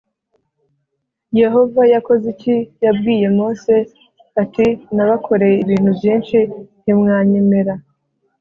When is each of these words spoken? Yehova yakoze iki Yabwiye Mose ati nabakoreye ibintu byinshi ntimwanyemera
Yehova 1.41 1.81
yakoze 1.93 2.25
iki 2.33 2.55
Yabwiye 2.85 3.27
Mose 3.37 3.75
ati 4.41 4.65
nabakoreye 4.95 5.55
ibintu 5.63 5.89
byinshi 5.97 6.37
ntimwanyemera 6.83 7.73